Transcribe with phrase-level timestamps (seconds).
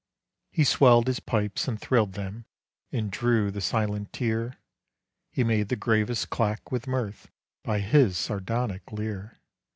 [0.49, 2.45] He swelled his pipes and thrilled them,
[2.91, 4.57] And drew the silent tear;
[5.29, 7.29] He made the gravest clack with mirth
[7.61, 9.39] By his sardonic leer.